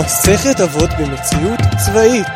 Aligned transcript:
מסכת 0.00 0.60
אבות 0.60 0.90
במציאות 1.00 1.60
צבאית 1.86 2.26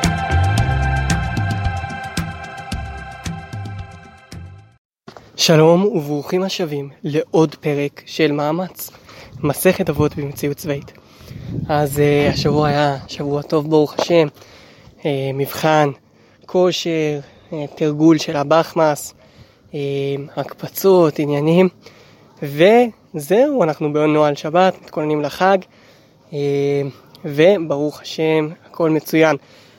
שלום 5.37 5.85
וברוכים 5.85 6.43
השבים 6.43 6.91
לעוד 7.05 7.55
פרק 7.55 8.03
של 8.07 8.33
מאמץ, 8.33 8.91
מסכת 9.41 9.91
אבות 9.91 10.17
במציאות 10.17 10.57
צבאית. 10.57 10.93
אז 11.69 11.99
uh, 11.99 12.33
השבוע 12.33 12.69
היה 12.69 12.97
שבוע 13.09 13.43
טוב 13.43 13.71
ברוך 13.71 13.95
השם, 13.99 14.27
uh, 15.01 15.05
מבחן, 15.35 15.89
כושר, 16.47 17.21
uh, 17.51 17.55
תרגול 17.75 18.19
של 18.19 18.37
הבחמאס, 18.37 19.15
uh, 19.71 19.75
הקפצות, 20.37 21.19
עניינים, 21.19 21.69
וזהו, 22.43 23.63
אנחנו 23.63 23.93
בנוהל 23.93 24.35
שבת, 24.35 24.83
מתכוננים 24.83 25.23
לחג. 25.23 25.59
אה, 26.31 26.35
וברוך 27.25 28.01
השם, 28.01 28.49
הכל 28.67 28.91
מצוין. 28.91 29.37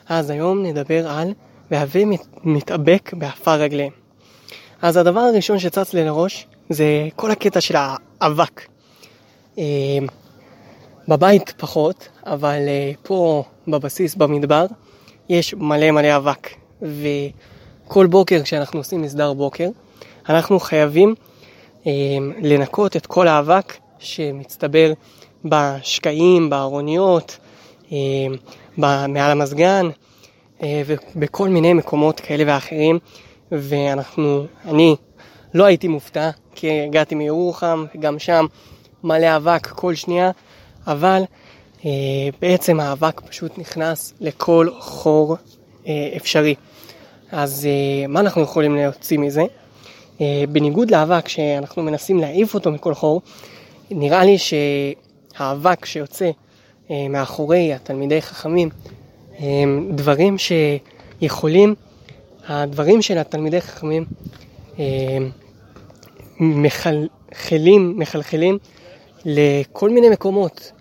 אז 0.10 0.30
היום 0.30 0.64
נדבר 0.64 1.08
על 1.08 1.34
והוי 1.72 2.02
מתאבק 2.44 3.14
בעפר 3.14 3.52
רגליהם. 3.52 3.92
אז 4.82 4.98
הדבר 4.98 5.20
הראשון 5.20 5.60
שצץ 5.60 5.94
לי 5.94 6.06
לראש 6.06 6.48
זה 6.70 7.08
כל 7.16 7.32
הקטע 7.32 7.62
של 7.62 7.76
האבק. 7.78 8.62
אה, 9.58 9.64
בבית 11.08 11.54
פחות, 11.58 12.10
אבל 12.26 12.60
אה, 12.68 12.92
פה 13.04 13.44
בבסיס, 13.68 14.16
במדבר, 14.16 14.66
יש 15.30 15.54
מלא 15.54 15.92
מלא 15.92 16.18
אבק. 16.18 16.50
וכל 16.82 18.06
בוקר 18.06 18.44
כשאנחנו 18.44 18.80
עושים 18.80 19.02
מסדר 19.02 19.34
בוקר, 19.34 19.70
אנחנו 20.30 20.60
חייבים 20.60 21.16
אה, 21.88 21.92
לנקות 22.42 22.96
את 22.96 23.06
כל 23.06 23.28
האבק 23.28 23.74
שמצטבר 24.00 24.94
בשקעים, 25.46 26.50
בארוניות, 26.50 27.38
אה, 27.92 27.98
מעל 28.78 29.32
המזגן 29.32 29.90
אה, 30.64 30.82
ובכל 30.86 31.50
מיני 31.50 31.74
מקומות 31.74 32.20
כאלה 32.20 32.44
ואחרים 32.48 33.00
ואנחנו, 33.52 34.46
אני 34.66 34.96
לא 35.54 35.64
הייתי 35.64 35.88
מופתע 35.88 36.30
כי 36.56 36.82
הגעתי 36.82 37.16
מירוחם 37.16 37.86
וגם 37.96 38.20
שם 38.20 38.46
מלא 39.04 39.36
אבק 39.36 39.68
כל 39.68 39.96
שנייה 39.96 40.32
אבל 40.88 41.22
אה, 41.86 41.92
בעצם 42.42 42.80
האבק 42.80 43.22
פשוט 43.22 43.58
נכנס 43.58 44.14
לכל 44.22 44.70
חור 44.80 45.36
אפשרי 46.18 46.56
אז 47.32 47.68
מה 48.10 48.20
אנחנו 48.20 48.42
יכולים 48.42 48.76
להוציא 48.76 49.20
מזה? 49.20 49.44
בניגוד 50.50 50.92
לאבק 50.92 51.28
שאנחנו 51.28 51.84
מנסים 51.84 52.20
להעיף 52.20 52.54
אותו 52.54 52.72
מכל 52.72 52.94
חור 52.94 53.22
נראה 53.92 54.26
לי 54.26 54.38
ש... 54.38 54.54
האבק 55.38 55.86
שיוצא 55.86 56.32
אה, 56.92 57.08
מאחורי 57.10 57.74
התלמידי 57.74 58.22
חכמים, 58.22 58.70
אה, 59.40 59.64
דברים 59.96 60.36
שיכולים, 60.38 61.76
הדברים 62.48 63.02
של 63.02 63.18
התלמידי 63.18 63.62
חכמים 63.62 64.06
אה, 64.80 65.18
מחלחלים, 66.40 68.00
מחלחלים 68.00 68.58
לכל 69.26 69.90
מיני 69.90 70.10
מקומות 70.10 70.72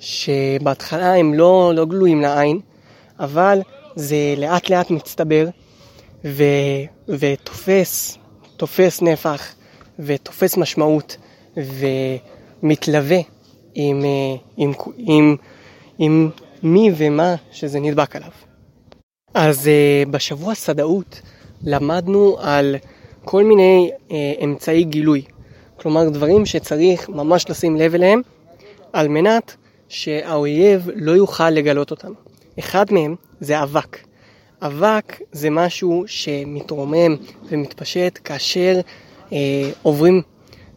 שבהתחלה 0.00 1.16
הם 1.16 1.34
לא, 1.34 1.72
לא 1.74 1.84
גלויים 1.84 2.20
לעין, 2.20 2.60
אבל 3.20 3.60
זה 3.96 4.34
לאט 4.36 4.70
לאט 4.70 4.90
מצטבר 4.90 5.46
ו, 6.24 6.44
ותופס, 7.08 8.18
תופס 8.56 9.02
נפח 9.02 9.54
ותופס 9.98 10.56
משמעות 10.56 11.16
ומתלווה 11.56 13.18
עם, 13.74 14.04
אה, 14.04 14.36
עם, 14.56 14.72
עם, 14.96 15.36
עם 15.98 16.30
מי 16.62 16.90
ומה 16.96 17.34
שזה 17.52 17.80
נדבק 17.80 18.16
עליו. 18.16 18.30
אז 19.34 19.66
uh, 19.66 20.08
בשבוע 20.08 20.54
סדאות 20.54 21.20
למדנו 21.62 22.36
על 22.40 22.76
כל 23.24 23.44
מיני 23.44 23.90
uh, 24.08 24.12
אמצעי 24.44 24.84
גילוי, 24.84 25.22
כלומר 25.76 26.08
דברים 26.08 26.46
שצריך 26.46 27.08
ממש 27.08 27.50
לשים 27.50 27.76
לב 27.76 27.94
אליהם 27.94 28.22
על 28.92 29.08
מנת 29.08 29.56
שהאויב 29.88 30.88
לא 30.94 31.12
יוכל 31.12 31.50
לגלות 31.50 31.90
אותם. 31.90 32.12
אחד 32.58 32.92
מהם 32.92 33.16
זה 33.40 33.62
אבק. 33.62 33.98
אבק 34.62 35.20
זה 35.32 35.50
משהו 35.50 36.04
שמתרומם 36.06 37.16
ומתפשט 37.48 38.18
כאשר 38.24 38.80
uh, 39.30 39.32
עוברים 39.82 40.22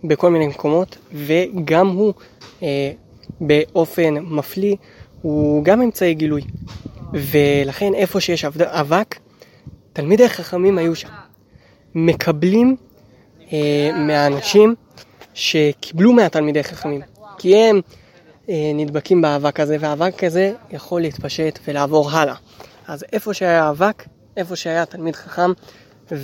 בכל 0.07 0.31
מיני 0.31 0.47
מקומות, 0.47 0.97
וגם 1.13 1.87
הוא 1.87 2.13
אה, 2.63 2.91
באופן 3.41 4.13
מפליא, 4.13 4.75
הוא 5.21 5.63
גם 5.63 5.81
אמצעי 5.81 6.13
גילוי. 6.13 6.41
ולכן 7.13 7.93
איפה 7.93 8.19
שיש 8.19 8.45
אבק, 8.65 9.19
תלמידי 9.93 10.29
חכמים 10.29 10.77
היו 10.77 10.95
שם. 10.95 11.09
מקבלים 11.95 12.75
אה, 13.53 13.91
מהאנשים 13.97 14.75
שקיבלו 15.33 16.13
מהתלמידי 16.13 16.63
חכמים, 16.63 17.01
כי 17.37 17.55
הם 17.55 17.81
אה, 18.49 18.71
נדבקים 18.75 19.21
באבק 19.21 19.59
הזה, 19.59 19.77
והאבק 19.79 20.23
הזה 20.23 20.53
יכול 20.71 21.01
להתפשט 21.01 21.59
ולעבור 21.67 22.11
הלאה. 22.11 22.35
אז 22.87 23.05
איפה 23.13 23.33
שהיה 23.33 23.69
אבק, 23.69 24.03
איפה 24.37 24.55
שהיה 24.55 24.85
תלמיד 24.85 25.15
חכם, 25.15 25.51
אה, 26.11 26.17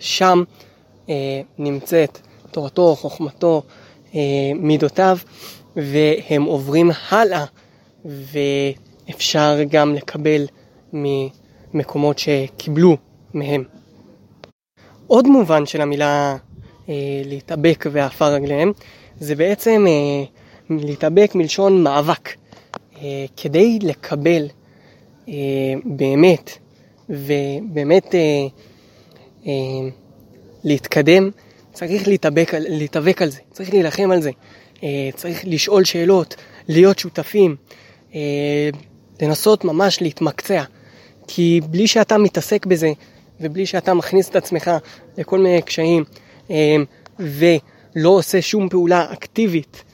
שם 0.00 0.42
אה, 1.08 1.14
נמצאת 1.58 2.18
תורתו, 2.54 2.96
חוכמתו, 2.96 3.62
אה, 4.14 4.20
מידותיו, 4.54 5.18
והם 5.76 6.42
עוברים 6.42 6.90
הלאה, 7.08 7.44
ואפשר 8.04 9.58
גם 9.70 9.94
לקבל 9.94 10.46
ממקומות 10.92 12.18
שקיבלו 12.18 12.96
מהם. 13.34 13.64
עוד 15.06 15.26
מובן 15.26 15.66
של 15.66 15.80
המילה 15.80 16.36
אה, 16.88 16.94
להתאבק 17.24 17.84
ועפר 17.92 18.32
רגליהם, 18.32 18.72
זה 19.20 19.34
בעצם 19.34 19.84
אה, 19.88 20.24
להתאבק 20.70 21.34
מלשון 21.34 21.82
מאבק. 21.82 22.28
אה, 23.02 23.24
כדי 23.36 23.78
לקבל 23.82 24.46
אה, 25.28 25.34
באמת, 25.84 26.50
ובאמת 27.08 28.14
אה, 28.14 28.46
אה, 29.46 29.88
להתקדם, 30.64 31.30
צריך 31.74 32.08
להתאבק, 32.08 32.50
להתאבק 32.54 33.22
על 33.22 33.28
זה, 33.28 33.40
צריך 33.52 33.72
להילחם 33.72 34.10
על 34.10 34.22
זה, 34.22 34.30
אה, 34.82 35.10
צריך 35.14 35.40
לשאול 35.44 35.84
שאלות, 35.84 36.34
להיות 36.68 36.98
שותפים, 36.98 37.56
אה, 38.14 38.68
לנסות 39.22 39.64
ממש 39.64 40.02
להתמקצע. 40.02 40.62
כי 41.28 41.60
בלי 41.70 41.86
שאתה 41.86 42.18
מתעסק 42.18 42.66
בזה, 42.66 42.92
ובלי 43.40 43.66
שאתה 43.66 43.94
מכניס 43.94 44.28
את 44.28 44.36
עצמך 44.36 44.70
לכל 45.18 45.38
מיני 45.38 45.62
קשיים, 45.62 46.04
אה, 46.50 46.76
ולא 47.18 48.08
עושה 48.08 48.42
שום 48.42 48.68
פעולה 48.68 49.12
אקטיבית 49.12 49.84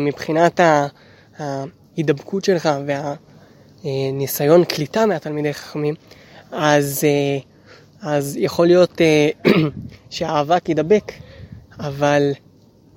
מבחינת 0.00 0.60
ההידבקות 1.38 2.44
שלך 2.44 2.68
והניסיון 3.84 4.64
קליטה 4.64 5.06
מהתלמידי 5.06 5.54
חכמים, 5.54 5.94
אז 6.52 7.04
אז 8.02 8.36
יכול 8.40 8.66
להיות 8.66 9.00
uh, 9.00 9.48
שהאבק 10.10 10.68
ידבק, 10.68 11.12
אבל 11.80 12.32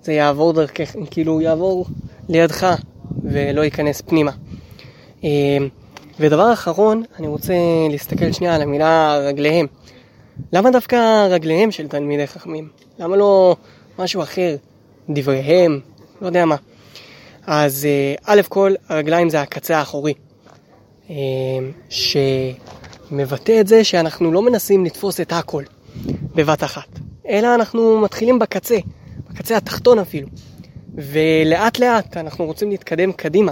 זה 0.02 0.14
יעבור 0.14 0.54
דרכך, 0.54 0.96
כאילו 1.12 1.42
יעבור 1.42 1.86
לידך 2.30 2.76
ולא 3.24 3.62
ייכנס 3.62 4.02
פנימה. 4.02 4.32
Uh, 5.22 5.26
ודבר 6.20 6.54
אחרון, 6.54 7.04
אני 7.20 7.28
רוצה 7.28 7.54
להסתכל 7.92 8.32
שנייה 8.32 8.56
על 8.56 8.62
המילה 8.62 9.18
רגליהם. 9.18 9.68
למה 10.54 10.72
דווקא 10.72 11.28
רגליהם 11.30 11.72
של 11.72 11.88
תלמידי 11.88 12.28
חכמים? 12.28 12.70
למה 13.00 13.16
לא 13.16 13.56
משהו 14.00 14.24
אחר? 14.24 14.56
דבריהם? 15.10 15.80
לא 16.22 16.28
יודע 16.28 16.46
מה. 16.46 16.56
אז 17.47 17.88
uh, 18.18 18.22
א' 18.26 18.41
כל, 18.50 18.74
הרגליים 18.90 19.29
זה 19.29 19.41
הקצה 19.41 19.78
האחורי. 19.78 20.14
ש... 21.90 22.18
מבטא 23.11 23.59
את 23.61 23.67
זה 23.67 23.84
שאנחנו 23.84 24.31
לא 24.31 24.41
מנסים 24.41 24.85
לתפוס 24.85 25.22
את 25.22 25.34
הכל 25.34 25.63
בבת 26.35 26.63
אחת, 26.63 26.87
אלא 27.28 27.55
אנחנו 27.55 28.02
מתחילים 28.02 28.40
בקצה, 28.40 28.78
בקצה 29.29 29.57
התחתון 29.57 29.99
אפילו. 29.99 30.28
ולאט 30.96 31.79
לאט 31.79 32.17
אנחנו 32.17 32.46
רוצים 32.46 32.69
להתקדם 32.69 33.11
קדימה, 33.11 33.52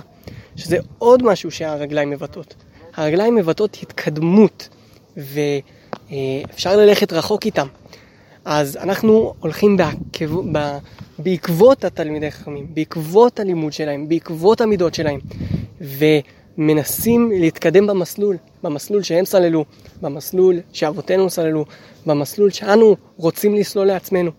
שזה 0.55 0.77
עוד 0.97 1.23
משהו 1.23 1.51
שהרגליים 1.51 2.09
מבטאות. 2.09 2.55
הרגליים 2.95 3.35
מבטאות 3.35 3.77
התקדמות, 3.81 4.69
ואפשר 5.17 6.77
ללכת 6.77 7.13
רחוק 7.13 7.45
איתם. 7.45 7.67
אז 8.45 8.77
אנחנו 8.77 9.33
הולכים 9.39 9.77
בעקב... 9.77 10.41
בעקבות 11.19 11.85
התלמידי 11.85 12.31
חכמים, 12.31 12.67
בעקבות 12.73 13.39
הלימוד 13.39 13.73
שלהם, 13.73 14.09
בעקבות 14.09 14.61
המידות 14.61 14.93
שלהם, 14.93 15.19
ומנסים 16.57 17.31
להתקדם 17.31 17.87
במסלול. 17.87 18.37
במסלול 18.63 19.03
שהם 19.03 19.25
סללו, 19.25 19.65
במסלול 20.01 20.59
שאבותינו 20.73 21.29
סללו, 21.29 21.65
במסלול 22.05 22.49
שאנו 22.49 22.95
רוצים 23.17 23.55
לסלול 23.55 23.87
לעצמנו. 23.87 24.31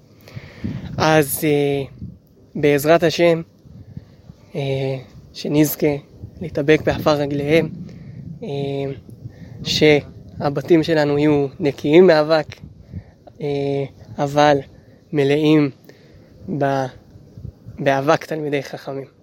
אז 0.99 1.40
uh, 1.40 2.06
בעזרת 2.55 3.02
השם, 3.02 3.43
uh, 4.52 4.56
שנזכה 5.32 5.96
להתאבק 6.40 6.81
בעפר 6.84 7.11
רגליהם, 7.11 7.69
אה, 8.43 8.93
שהבתים 9.64 10.82
שלנו 10.82 11.19
יהיו 11.19 11.46
נקיים 11.61 12.06
מאבק, 12.06 12.46
אה, 13.40 13.84
אבל 14.19 14.58
מלאים 15.12 15.70
באבק 17.78 18.25
תלמידי 18.25 18.62
חכמים. 18.62 19.13